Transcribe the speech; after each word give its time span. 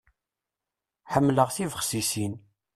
Ḥemmleɣ 1.11 1.49
tibexsisin. 1.55 2.33